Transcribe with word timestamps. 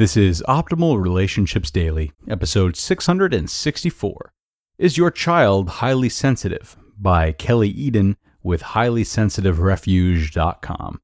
This 0.00 0.16
is 0.16 0.40
Optimal 0.48 0.98
Relationships 0.98 1.70
Daily, 1.70 2.10
episode 2.26 2.74
664. 2.74 4.32
Is 4.78 4.96
Your 4.96 5.10
Child 5.10 5.68
Highly 5.68 6.08
Sensitive? 6.08 6.74
by 6.98 7.32
Kelly 7.32 7.68
Eden 7.68 8.16
with 8.42 8.62
HighlySensitiveRefuge.com. 8.62 11.00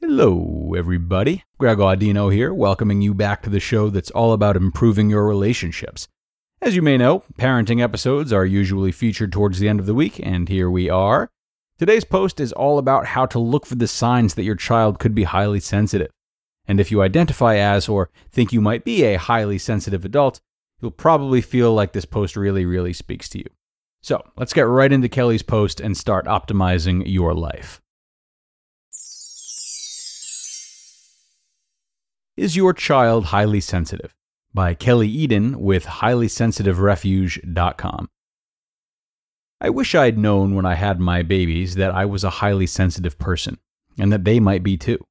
Hello, 0.00 0.74
everybody. 0.76 1.44
Greg 1.58 1.78
Audino 1.78 2.34
here, 2.34 2.52
welcoming 2.52 3.00
you 3.00 3.14
back 3.14 3.42
to 3.42 3.50
the 3.50 3.60
show 3.60 3.90
that's 3.90 4.10
all 4.10 4.32
about 4.32 4.56
improving 4.56 5.08
your 5.08 5.24
relationships. 5.24 6.08
As 6.60 6.74
you 6.74 6.82
may 6.82 6.98
know, 6.98 7.22
parenting 7.38 7.80
episodes 7.80 8.32
are 8.32 8.44
usually 8.44 8.90
featured 8.90 9.30
towards 9.30 9.60
the 9.60 9.68
end 9.68 9.78
of 9.78 9.86
the 9.86 9.94
week, 9.94 10.18
and 10.20 10.48
here 10.48 10.68
we 10.68 10.90
are. 10.90 11.30
Today's 11.78 12.04
post 12.04 12.40
is 12.40 12.52
all 12.52 12.78
about 12.78 13.06
how 13.06 13.26
to 13.26 13.38
look 13.38 13.66
for 13.66 13.76
the 13.76 13.86
signs 13.86 14.34
that 14.34 14.42
your 14.42 14.56
child 14.56 14.98
could 14.98 15.14
be 15.14 15.22
highly 15.22 15.60
sensitive. 15.60 16.10
And 16.68 16.80
if 16.80 16.90
you 16.90 17.02
identify 17.02 17.56
as 17.56 17.88
or 17.88 18.10
think 18.30 18.52
you 18.52 18.60
might 18.60 18.84
be 18.84 19.04
a 19.04 19.18
highly 19.18 19.58
sensitive 19.58 20.04
adult, 20.04 20.40
you'll 20.80 20.90
probably 20.90 21.40
feel 21.40 21.72
like 21.72 21.92
this 21.92 22.04
post 22.04 22.36
really, 22.36 22.66
really 22.66 22.92
speaks 22.92 23.28
to 23.30 23.38
you. 23.38 23.46
So 24.02 24.22
let's 24.36 24.52
get 24.52 24.62
right 24.62 24.92
into 24.92 25.08
Kelly's 25.08 25.42
post 25.42 25.80
and 25.80 25.96
start 25.96 26.26
optimizing 26.26 27.02
your 27.06 27.34
life. 27.34 27.80
Is 32.36 32.54
Your 32.54 32.74
Child 32.74 33.26
Highly 33.26 33.60
Sensitive? 33.60 34.14
by 34.56 34.74
Kelly 34.74 35.08
Eden 35.08 35.60
with 35.60 35.84
HighlySensitiveRefuge.com. 35.84 38.08
I 39.60 39.68
wish 39.68 39.94
I'd 39.94 40.16
known 40.16 40.54
when 40.54 40.64
I 40.64 40.72
had 40.74 40.98
my 40.98 41.20
babies 41.22 41.74
that 41.74 41.94
I 41.94 42.06
was 42.06 42.24
a 42.24 42.30
highly 42.30 42.66
sensitive 42.66 43.18
person, 43.18 43.58
and 43.98 44.10
that 44.10 44.24
they 44.24 44.40
might 44.40 44.62
be 44.62 44.78
too. 44.78 45.05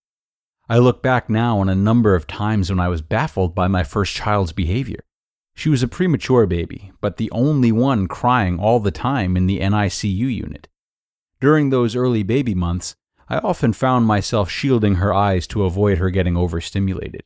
I 0.68 0.80
look 0.80 1.04
back 1.04 1.30
now 1.30 1.60
on 1.60 1.70
a 1.70 1.76
number 1.76 2.16
of 2.16 2.26
times 2.26 2.72
when 2.72 2.80
I 2.80 2.88
was 2.88 3.04
baffled 3.04 3.54
by 3.54 3.68
my 3.68 3.84
first 3.84 4.16
child's 4.16 4.52
behavior. 4.52 5.04
She 5.54 5.70
was 5.70 5.84
a 5.84 5.88
premature 5.88 6.48
baby, 6.48 6.92
but 7.02 7.18
the 7.18 7.30
only 7.32 7.72
one 7.72 8.08
crying 8.08 8.60
all 8.60 8.80
the 8.80 8.92
time 8.92 9.38
in 9.38 9.46
the 9.46 9.60
NICU 9.60 10.36
unit. 10.36 10.68
During 11.40 11.70
those 11.70 11.96
early 11.96 12.24
baby 12.24 12.56
months, 12.56 12.96
I 13.30 13.38
often 13.38 13.74
found 13.74 14.08
myself 14.08 14.50
shielding 14.50 14.96
her 14.96 15.14
eyes 15.14 15.46
to 15.48 15.66
avoid 15.66 16.00
her 16.00 16.10
getting 16.10 16.36
overstimulated. 16.36 17.22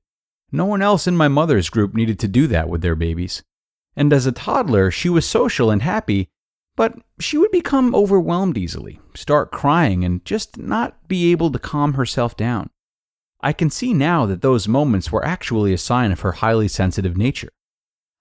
No 0.51 0.65
one 0.65 0.81
else 0.81 1.07
in 1.07 1.15
my 1.15 1.29
mother's 1.29 1.69
group 1.69 1.93
needed 1.93 2.19
to 2.19 2.27
do 2.27 2.45
that 2.47 2.67
with 2.67 2.81
their 2.81 2.95
babies. 2.95 3.43
And 3.95 4.11
as 4.11 4.25
a 4.25 4.33
toddler, 4.33 4.91
she 4.91 5.07
was 5.07 5.25
social 5.25 5.71
and 5.71 5.81
happy, 5.81 6.29
but 6.75 6.93
she 7.19 7.37
would 7.37 7.51
become 7.51 7.95
overwhelmed 7.95 8.57
easily, 8.57 8.99
start 9.15 9.51
crying, 9.51 10.03
and 10.03 10.25
just 10.25 10.57
not 10.57 11.07
be 11.07 11.31
able 11.31 11.51
to 11.51 11.59
calm 11.59 11.93
herself 11.93 12.35
down. 12.35 12.69
I 13.41 13.53
can 13.53 13.69
see 13.69 13.93
now 13.93 14.25
that 14.25 14.41
those 14.41 14.67
moments 14.67 15.11
were 15.11 15.25
actually 15.25 15.73
a 15.73 15.77
sign 15.77 16.11
of 16.11 16.21
her 16.21 16.33
highly 16.33 16.67
sensitive 16.67 17.15
nature. 17.15 17.49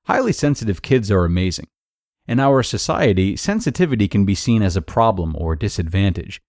Highly 0.07 0.33
sensitive 0.33 0.81
kids 0.81 1.11
are 1.11 1.25
amazing. 1.25 1.67
In 2.29 2.39
our 2.39 2.63
society, 2.63 3.37
sensitivity 3.37 4.07
can 4.07 4.25
be 4.25 4.35
seen 4.35 4.63
as 4.63 4.77
a 4.77 4.83
problem 4.83 5.35
or 5.37 5.57
disadvantage. 5.57 6.41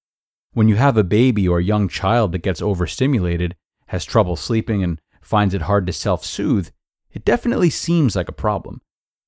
When 0.54 0.68
you 0.68 0.76
have 0.76 0.98
a 0.98 1.04
baby 1.04 1.48
or 1.48 1.60
young 1.60 1.88
child 1.88 2.32
that 2.32 2.44
gets 2.44 2.62
overstimulated, 2.62 3.56
has 3.88 4.06
trouble 4.06 4.36
sleeping, 4.36 4.84
and 4.84 5.00
finds 5.22 5.54
it 5.54 5.64
hard 5.64 5.88
to 5.88 5.94
self 5.94 6.24
soothe, 6.24 6.70
it 7.12 7.26
definitely 7.26 7.70
seems 7.70 8.16
like 8.16 8.30
a 8.30 8.34
problem. 8.34 8.82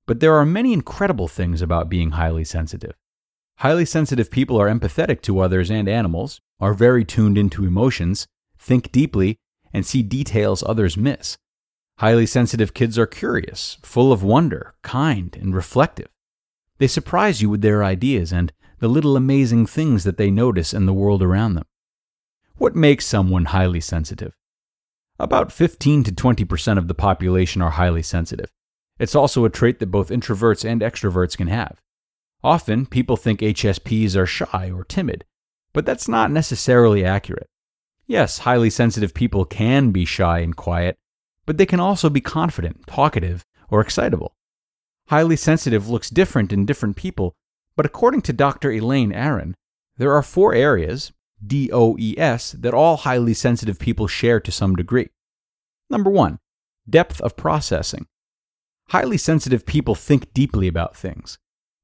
But 0.06 0.20
there 0.20 0.36
are 0.36 0.46
many 0.46 0.74
incredible 0.74 1.28
things 1.28 1.62
about 1.62 1.90
being 1.90 2.12
highly 2.12 2.44
sensitive. 2.44 2.96
Highly 3.58 3.86
sensitive 3.86 4.30
people 4.30 4.60
are 4.60 4.70
empathetic 4.70 5.22
to 5.24 5.40
others 5.40 5.72
and 5.72 5.88
animals, 5.88 6.42
are 6.60 6.74
very 6.74 7.06
tuned 7.06 7.38
into 7.38 7.66
emotions, 7.66 8.28
think 8.62 8.92
deeply, 8.92 9.38
and 9.74 9.86
see 9.86 10.04
details 10.04 10.64
others 10.66 10.96
miss. 10.96 11.38
Highly 11.98 12.26
sensitive 12.26 12.74
kids 12.74 12.98
are 12.98 13.08
curious, 13.08 13.78
full 13.82 14.12
of 14.12 14.24
wonder, 14.24 14.76
kind, 14.82 15.38
and 15.40 15.56
reflective. 15.56 16.10
They 16.78 16.88
surprise 16.88 17.42
you 17.42 17.50
with 17.50 17.62
their 17.62 17.84
ideas 17.84 18.32
and 18.32 18.52
the 18.80 18.88
little 18.88 19.16
amazing 19.16 19.68
things 19.68 20.04
that 20.04 20.18
they 20.18 20.32
notice 20.32 20.74
in 20.74 20.86
the 20.86 20.94
world 20.94 21.22
around 21.22 21.54
them. 21.54 21.66
What 22.56 22.76
makes 22.76 23.06
someone 23.06 23.46
highly 23.46 23.82
sensitive? 23.82 24.34
About 25.20 25.52
15 25.52 26.04
to 26.06 26.12
20% 26.12 26.78
of 26.78 26.88
the 26.88 26.96
population 26.96 27.62
are 27.62 27.72
highly 27.72 28.02
sensitive. 28.02 28.50
It's 28.98 29.16
also 29.16 29.46
a 29.46 29.50
trait 29.50 29.80
that 29.80 29.92
both 29.92 30.10
introverts 30.10 30.68
and 30.68 30.82
extroverts 30.82 31.38
can 31.38 31.48
have. 31.48 31.80
Often, 32.44 32.88
people 32.88 33.18
think 33.18 33.42
HSPs 33.42 34.16
are 34.16 34.26
shy 34.26 34.72
or 34.72 34.84
timid, 34.84 35.26
but 35.74 35.86
that's 35.86 36.08
not 36.08 36.32
necessarily 36.32 37.06
accurate. 37.06 37.51
Yes, 38.12 38.40
highly 38.40 38.70
sensitive 38.70 39.14
people 39.14 39.46
can 39.46 39.92
be 39.92 40.04
shy 40.04 40.40
and 40.40 40.54
quiet, 40.54 40.98
but 41.46 41.58
they 41.58 41.66
can 41.66 41.80
also 41.80 42.10
be 42.10 42.20
confident, 42.20 42.86
talkative, 42.86 43.46
or 43.70 43.80
excitable. 43.80 44.36
Highly 45.08 45.38
sensitive 45.38 45.88
looks 45.88 46.10
different 46.10 46.52
in 46.52 46.66
different 46.66 46.98
people, 46.98 47.38
but 47.78 47.86
according 47.86 48.24
to 48.24 48.34
Dr. 48.34 48.70
Elaine 48.70 49.14
Aron, 49.14 49.56
there 49.96 50.12
are 50.12 50.22
four 50.22 50.54
areas, 50.54 51.14
DOES, 51.42 52.52
that 52.60 52.74
all 52.74 52.98
highly 52.98 53.34
sensitive 53.34 53.80
people 53.80 54.08
share 54.08 54.42
to 54.42 54.52
some 54.52 54.76
degree. 54.76 55.08
Number 55.90 56.10
one, 56.10 56.40
depth 56.90 57.22
of 57.22 57.38
processing. 57.38 58.08
Highly 58.90 59.18
sensitive 59.18 59.66
people 59.66 59.96
think 59.96 60.34
deeply 60.34 60.68
about 60.68 60.98
things. 60.98 61.40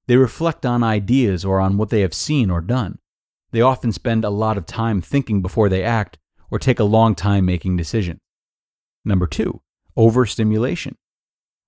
They 0.07 0.17
reflect 0.17 0.65
on 0.65 0.83
ideas 0.83 1.45
or 1.45 1.61
on 1.61 1.77
what 1.77 1.87
they 1.89 2.01
have 2.01 2.13
seen 2.13 2.51
or 2.51 2.59
done. 2.59 2.99
They 3.57 3.61
often 3.61 3.91
spend 3.91 4.23
a 4.23 4.29
lot 4.29 4.59
of 4.59 4.67
time 4.67 5.01
thinking 5.01 5.41
before 5.41 5.67
they 5.67 5.81
act 5.81 6.19
or 6.51 6.59
take 6.59 6.79
a 6.79 6.83
long 6.83 7.15
time 7.15 7.43
making 7.43 7.75
decisions. 7.75 8.19
Number 9.03 9.25
two, 9.25 9.61
overstimulation. 9.95 10.95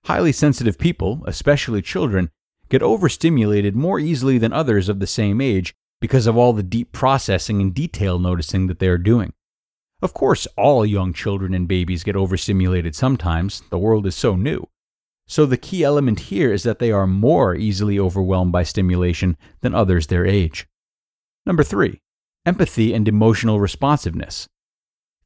Highly 0.06 0.32
sensitive 0.32 0.78
people, 0.78 1.24
especially 1.26 1.82
children, 1.82 2.30
get 2.70 2.84
overstimulated 2.84 3.76
more 3.76 4.00
easily 4.00 4.38
than 4.38 4.54
others 4.54 4.88
of 4.88 5.00
the 5.00 5.08
same 5.08 5.42
age 5.42 5.74
because 6.00 6.28
of 6.28 6.38
all 6.38 6.54
the 6.54 6.62
deep 6.62 6.92
processing 6.92 7.60
and 7.60 7.74
detail 7.74 8.20
noticing 8.20 8.68
that 8.68 8.78
they 8.78 8.88
are 8.88 9.00
doing. 9.00 9.34
Of 10.00 10.14
course, 10.14 10.46
all 10.56 10.86
young 10.86 11.12
children 11.12 11.56
and 11.56 11.68
babies 11.68 12.04
get 12.04 12.16
overstimulated 12.16 12.94
sometimes, 12.94 13.64
the 13.72 13.80
world 13.80 14.06
is 14.06 14.14
so 14.14 14.36
new. 14.36 14.68
So 15.26 15.48
the 15.48 15.58
key 15.58 15.84
element 15.84 16.20
here 16.20 16.54
is 16.54 16.62
that 16.62 16.78
they 16.78 16.92
are 16.92 17.08
more 17.08 17.56
easily 17.56 17.98
overwhelmed 17.98 18.52
by 18.52 18.62
stimulation 18.62 19.38
than 19.62 19.74
others 19.74 20.06
their 20.06 20.28
age. 20.28 20.68
Number 21.50 21.63
three, 21.63 22.00
empathy 22.46 22.94
and 22.94 23.07
emotional 23.07 23.60
responsiveness. 23.60 24.48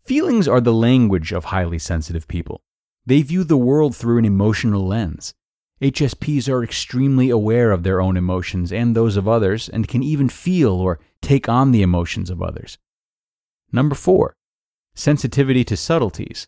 Feelings 0.06 0.48
are 0.48 0.62
the 0.62 0.72
language 0.72 1.34
of 1.34 1.44
highly 1.44 1.78
sensitive 1.78 2.30
people. 2.30 2.62
They 3.06 3.22
view 3.24 3.44
the 3.44 3.58
world 3.58 3.94
through 3.94 4.20
an 4.20 4.24
emotional 4.24 4.88
lens. 4.88 5.34
HSPs 5.82 6.48
are 6.48 6.64
extremely 6.64 7.30
aware 7.30 7.72
of 7.72 7.84
their 7.84 8.00
own 8.00 8.16
emotions 8.16 8.72
and 8.72 8.96
those 8.96 9.18
of 9.18 9.28
others 9.28 9.68
and 9.68 9.90
can 9.90 10.02
even 10.02 10.30
feel 10.30 10.72
or 10.72 11.02
take 11.22 11.50
on 11.50 11.72
the 11.72 11.82
emotions 11.82 12.30
of 12.30 12.42
others. 12.42 12.78
Number 13.74 13.94
four, 13.94 14.34
sensitivity 14.96 15.66
to 15.66 15.76
subtleties. 15.76 16.48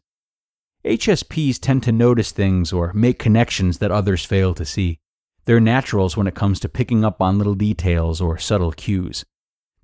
HSPs 0.85 1.59
tend 1.59 1.83
to 1.83 1.91
notice 1.91 2.31
things 2.31 2.71
or 2.71 2.93
make 2.93 3.19
connections 3.19 3.79
that 3.79 3.91
others 3.91 4.23
fail 4.23 4.53
to 4.53 4.63
see. 4.63 4.99
They're 5.43 5.59
naturals 5.59 6.15
when 6.15 6.27
it 6.27 6.33
comes 6.33 6.61
to 6.61 6.69
picking 6.69 7.03
up 7.03 7.21
on 7.21 7.37
little 7.37 7.55
details 7.55 8.21
or 8.21 8.37
subtle 8.37 8.71
cues. 8.71 9.25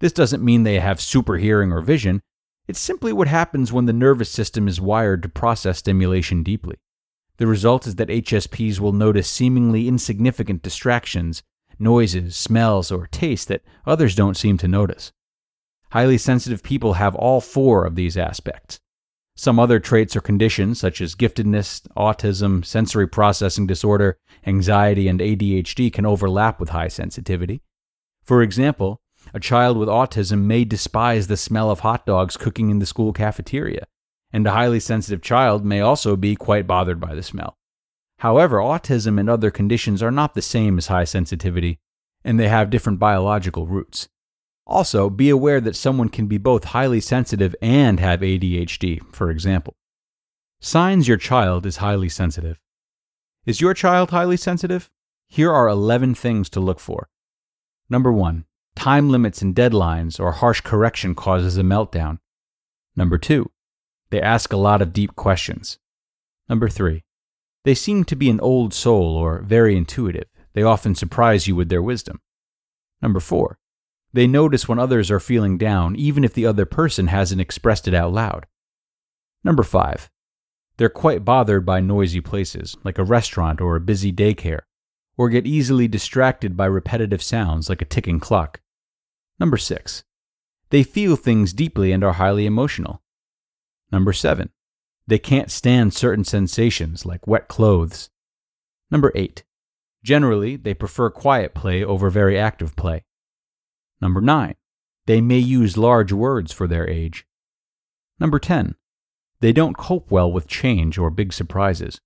This 0.02 0.12
doesn't 0.12 0.44
mean 0.44 0.64
they 0.64 0.80
have 0.80 1.00
super 1.00 1.38
hearing 1.38 1.72
or 1.72 1.80
vision. 1.80 2.22
It's 2.68 2.80
simply 2.80 3.14
what 3.14 3.28
happens 3.28 3.72
when 3.72 3.86
the 3.86 3.94
nervous 3.94 4.32
system 4.32 4.68
is 4.68 4.82
wired 4.82 5.22
to 5.24 5.30
process 5.30 5.78
stimulation 5.78 6.42
deeply. 6.42 6.78
The 7.38 7.46
result 7.46 7.86
is 7.86 7.96
that 7.96 8.10
HSPs 8.10 8.80
will 8.80 8.94
notice 8.94 9.30
seemingly 9.30 9.88
insignificant 9.88 10.64
distractions, 10.64 11.44
noises, 11.78 12.36
smells, 12.36 12.92
or 12.92 13.08
tastes 13.08 13.46
that 13.46 13.62
others 13.86 14.16
don't 14.16 14.38
seem 14.38 14.58
to 14.58 14.68
notice. 14.68 15.12
Highly 15.92 16.18
sensitive 16.18 16.64
people 16.64 16.94
have 16.94 17.14
all 17.14 17.40
four 17.40 17.86
of 17.86 17.96
these 17.96 18.18
aspects. 18.18 18.80
Some 19.36 19.60
other 19.60 19.80
traits 19.80 20.16
or 20.16 20.22
conditions, 20.22 20.80
such 20.80 21.00
as 21.00 21.16
giftedness, 21.16 21.88
autism, 21.96 22.66
sensory 22.66 23.08
processing 23.08 23.68
disorder, 23.68 24.18
anxiety, 24.48 25.08
and 25.08 25.20
ADHD, 25.20 25.94
can 25.94 26.08
overlap 26.08 26.60
with 26.60 26.70
high 26.70 26.88
sensitivity. 26.88 27.62
For 28.24 28.42
example, 28.42 29.00
a 29.34 29.40
child 29.40 29.78
with 29.78 29.88
autism 29.90 30.44
may 30.44 30.66
despise 30.66 31.28
the 31.28 31.38
smell 31.38 31.72
of 31.72 31.82
hot 31.82 32.06
dogs 32.06 32.38
cooking 32.38 32.70
in 32.70 32.80
the 32.80 32.86
school 32.86 33.14
cafeteria, 33.14 33.86
and 34.34 34.46
a 34.46 34.52
highly 34.52 34.80
sensitive 34.80 35.22
child 35.22 35.66
may 35.66 35.80
also 35.80 36.16
be 36.16 36.36
quite 36.36 36.68
bothered 36.68 37.00
by 37.00 37.16
the 37.16 37.24
smell. 37.24 37.58
However, 38.20 38.58
autism 38.58 39.20
and 39.20 39.30
other 39.30 39.50
conditions 39.50 40.04
are 40.04 40.12
not 40.12 40.36
the 40.36 40.42
same 40.42 40.78
as 40.78 40.88
high 40.88 41.06
sensitivity, 41.06 41.80
and 42.24 42.40
they 42.40 42.50
have 42.50 42.70
different 42.70 43.00
biological 43.00 43.66
roots. 43.66 44.08
Also, 44.68 45.10
be 45.10 45.30
aware 45.30 45.60
that 45.60 45.76
someone 45.76 46.10
can 46.10 46.28
be 46.28 46.38
both 46.38 46.66
highly 46.66 47.02
sensitive 47.02 47.56
and 47.62 48.00
have 48.00 48.20
ADHD, 48.20 49.02
for 49.14 49.32
example. 49.32 49.76
Signs 50.60 51.08
your 51.08 51.18
child 51.18 51.66
is 51.66 51.78
highly 51.78 52.10
sensitive. 52.10 52.60
Is 53.46 53.60
your 53.60 53.74
child 53.74 54.12
highly 54.12 54.38
sensitive? 54.38 54.92
Here 55.28 55.52
are 55.52 55.68
11 55.68 56.14
things 56.14 56.50
to 56.52 56.60
look 56.60 56.80
for. 56.80 57.10
Number 57.90 58.14
1. 58.14 58.46
Time 58.82 59.12
limits 59.12 59.44
and 59.44 59.54
deadlines 59.54 60.20
or 60.20 60.32
harsh 60.32 60.62
correction 60.62 61.14
causes 61.14 61.56
a 61.56 61.62
meltdown. 61.62 62.18
Number 62.96 63.20
2. 63.20 63.48
They 64.10 64.20
ask 64.20 64.52
a 64.52 64.58
lot 64.58 64.82
of 64.82 64.92
deep 64.92 65.16
questions. 65.16 65.78
Number 66.50 66.68
3. 66.68 67.04
They 67.64 67.76
seem 67.76 68.06
to 68.06 68.16
be 68.16 68.28
an 68.32 68.40
old 68.40 68.74
soul 68.74 69.16
or 69.16 69.44
very 69.44 69.78
intuitive. 69.78 70.26
They 70.54 70.64
often 70.64 70.96
surprise 70.96 71.46
you 71.46 71.56
with 71.56 71.70
their 71.70 71.84
wisdom. 71.84 72.22
Number 73.04 73.20
4. 73.20 73.60
They 74.14 74.26
notice 74.26 74.68
when 74.68 74.80
others 74.80 75.12
are 75.12 75.20
feeling 75.20 75.60
down, 75.60 75.96
even 75.96 76.24
if 76.24 76.34
the 76.34 76.48
other 76.48 76.66
person 76.66 77.06
hasn't 77.06 77.40
expressed 77.40 77.88
it 77.88 77.94
out 77.94 78.12
loud. 78.12 78.48
Number 79.44 79.62
5. 79.62 80.10
They're 80.78 80.90
quite 80.90 81.24
bothered 81.24 81.68
by 81.68 81.82
noisy 81.82 82.20
places, 82.20 82.76
like 82.84 82.98
a 82.98 83.04
restaurant 83.04 83.62
or 83.62 83.76
a 83.76 83.80
busy 83.80 84.12
daycare, 84.12 84.62
or 85.18 85.30
get 85.30 85.46
easily 85.46 85.88
distracted 85.88 86.58
by 86.58 86.66
repetitive 86.66 87.22
sounds 87.22 87.70
like 87.70 87.84
a 87.84 87.86
ticking 87.86 88.20
clock. 88.20 88.60
Number 89.42 89.58
6. 89.58 90.04
They 90.70 90.84
feel 90.84 91.16
things 91.16 91.52
deeply 91.52 91.92
and 91.92 92.04
are 92.04 92.14
highly 92.14 92.46
emotional. 92.46 93.02
Number 93.92 94.14
7. 94.14 94.52
They 95.08 95.18
can't 95.18 95.50
stand 95.50 95.96
certain 95.96 96.24
sensations 96.24 97.08
like 97.08 97.26
wet 97.26 97.48
clothes. 97.48 98.12
Number 98.92 99.12
8. 99.16 99.44
Generally, 100.04 100.58
they 100.58 100.76
prefer 100.76 101.10
quiet 101.10 101.56
play 101.56 101.84
over 101.84 102.12
very 102.12 102.38
active 102.38 102.76
play. 102.76 103.04
Number 104.00 104.22
9. 104.22 104.54
They 105.08 105.22
may 105.22 105.40
use 105.40 105.76
large 105.76 106.14
words 106.14 106.52
for 106.52 106.68
their 106.68 106.88
age. 106.88 107.26
Number 108.20 108.38
10. 108.38 108.76
They 109.40 109.52
don't 109.52 109.76
cope 109.76 110.12
well 110.12 110.32
with 110.32 110.46
change 110.46 111.00
or 111.00 111.10
big 111.10 111.34
surprises. 111.34 112.00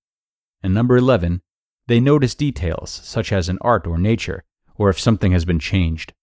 And 0.62 0.72
number 0.72 0.96
11. 0.96 1.42
They 1.86 2.00
notice 2.00 2.34
details, 2.34 2.90
such 2.90 3.30
as 3.30 3.50
in 3.50 3.58
art 3.60 3.86
or 3.86 3.98
nature, 3.98 4.42
or 4.76 4.88
if 4.88 4.98
something 4.98 5.32
has 5.32 5.44
been 5.44 5.58
changed. 5.58 6.14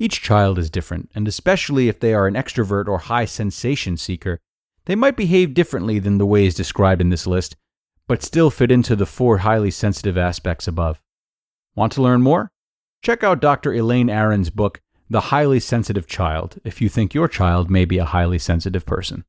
Each 0.00 0.22
child 0.22 0.58
is 0.58 0.70
different, 0.70 1.10
and 1.14 1.28
especially 1.28 1.88
if 1.88 2.00
they 2.00 2.14
are 2.14 2.26
an 2.26 2.32
extrovert 2.32 2.88
or 2.88 3.00
high 3.00 3.26
sensation 3.26 3.98
seeker, 3.98 4.40
they 4.86 4.94
might 4.94 5.14
behave 5.14 5.52
differently 5.52 5.98
than 5.98 6.16
the 6.16 6.24
ways 6.24 6.54
described 6.54 7.02
in 7.02 7.10
this 7.10 7.26
list, 7.26 7.54
but 8.08 8.22
still 8.22 8.50
fit 8.50 8.70
into 8.70 8.96
the 8.96 9.04
four 9.04 9.38
highly 9.38 9.70
sensitive 9.70 10.16
aspects 10.16 10.66
above. 10.66 11.02
Want 11.74 11.92
to 11.92 12.02
learn 12.02 12.22
more? 12.22 12.50
Check 13.02 13.22
out 13.22 13.42
Dr. 13.42 13.74
Elaine 13.74 14.08
Aron's 14.08 14.48
book, 14.48 14.80
The 15.10 15.20
Highly 15.20 15.60
Sensitive 15.60 16.06
Child, 16.06 16.58
if 16.64 16.80
you 16.80 16.88
think 16.88 17.12
your 17.12 17.28
child 17.28 17.70
may 17.70 17.84
be 17.84 17.98
a 17.98 18.06
highly 18.06 18.38
sensitive 18.38 18.86
person. 18.86 19.26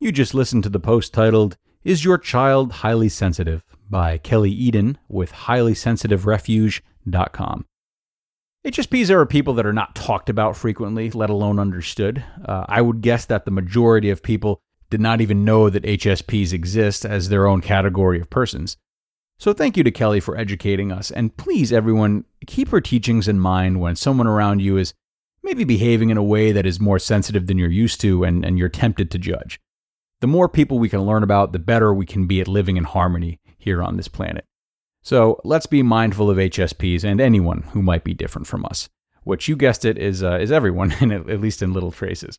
You 0.00 0.10
just 0.10 0.34
listened 0.34 0.64
to 0.64 0.70
the 0.70 0.80
post 0.80 1.14
titled, 1.14 1.56
Is 1.84 2.04
Your 2.04 2.18
Child 2.18 2.72
Highly 2.72 3.08
Sensitive? 3.08 3.62
By 3.90 4.18
Kelly 4.18 4.50
Eden 4.50 4.98
with 5.08 5.32
highlysensitiverefuge.com. 5.32 7.66
HSPs 8.66 9.10
are 9.10 9.24
people 9.24 9.54
that 9.54 9.66
are 9.66 9.72
not 9.72 9.94
talked 9.94 10.28
about 10.28 10.56
frequently, 10.56 11.08
let 11.10 11.30
alone 11.30 11.60
understood. 11.60 12.24
Uh, 12.44 12.64
I 12.68 12.80
would 12.80 13.00
guess 13.00 13.24
that 13.26 13.44
the 13.44 13.52
majority 13.52 14.10
of 14.10 14.24
people 14.24 14.58
did 14.90 15.00
not 15.00 15.20
even 15.20 15.44
know 15.44 15.70
that 15.70 15.84
HSPs 15.84 16.52
exist 16.52 17.04
as 17.04 17.28
their 17.28 17.46
own 17.46 17.60
category 17.60 18.20
of 18.20 18.28
persons. 18.28 18.76
So 19.38 19.52
thank 19.52 19.76
you 19.76 19.84
to 19.84 19.92
Kelly 19.92 20.18
for 20.18 20.36
educating 20.36 20.90
us, 20.90 21.10
and 21.10 21.36
please, 21.36 21.72
everyone, 21.72 22.24
keep 22.46 22.70
her 22.70 22.80
teachings 22.80 23.28
in 23.28 23.38
mind 23.38 23.80
when 23.80 23.94
someone 23.94 24.26
around 24.26 24.62
you 24.62 24.78
is 24.78 24.94
maybe 25.42 25.62
behaving 25.62 26.10
in 26.10 26.16
a 26.16 26.22
way 26.22 26.52
that 26.52 26.66
is 26.66 26.80
more 26.80 26.98
sensitive 26.98 27.46
than 27.46 27.58
you're 27.58 27.70
used 27.70 28.00
to 28.00 28.24
and, 28.24 28.44
and 28.44 28.58
you're 28.58 28.68
tempted 28.68 29.10
to 29.10 29.18
judge. 29.18 29.60
The 30.20 30.26
more 30.26 30.48
people 30.48 30.78
we 30.78 30.88
can 30.88 31.02
learn 31.02 31.22
about, 31.22 31.52
the 31.52 31.58
better 31.58 31.92
we 31.92 32.06
can 32.06 32.26
be 32.26 32.40
at 32.40 32.48
living 32.48 32.76
in 32.76 32.84
harmony 32.84 33.38
here 33.66 33.82
on 33.82 33.98
this 33.98 34.08
planet. 34.08 34.46
So 35.02 35.40
let's 35.44 35.66
be 35.66 35.82
mindful 35.82 36.30
of 36.30 36.38
HSPs 36.38 37.04
and 37.04 37.20
anyone 37.20 37.62
who 37.72 37.82
might 37.82 38.04
be 38.04 38.14
different 38.14 38.46
from 38.46 38.64
us, 38.64 38.88
which 39.24 39.48
you 39.48 39.56
guessed 39.56 39.84
it 39.84 39.98
is, 39.98 40.22
uh, 40.22 40.38
is 40.40 40.50
everyone, 40.50 40.92
at 41.12 41.40
least 41.40 41.60
in 41.60 41.74
little 41.74 41.92
traces. 41.92 42.38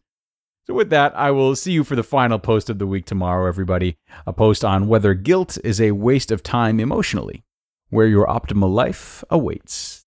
So, 0.66 0.74
with 0.74 0.90
that, 0.90 1.16
I 1.16 1.32
will 1.32 1.56
see 1.56 1.72
you 1.72 1.86
for 1.86 1.96
the 1.96 2.04
final 2.04 2.40
post 2.40 2.70
of 2.70 2.78
the 2.78 2.86
week 2.86 3.06
tomorrow, 3.06 3.48
everybody. 3.48 3.96
A 4.26 4.34
post 4.34 4.66
on 4.66 4.90
whether 4.90 5.14
guilt 5.14 5.58
is 5.64 5.80
a 5.80 5.92
waste 5.92 6.30
of 6.30 6.44
time 6.44 6.82
emotionally, 6.82 7.46
where 7.90 8.06
your 8.06 8.28
optimal 8.28 8.74
life 8.74 9.24
awaits. 9.30 10.04